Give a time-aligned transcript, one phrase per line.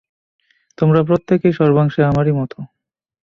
[0.77, 2.51] তোমরা প্রত্যেকেই সর্বাংশে আমারই মত।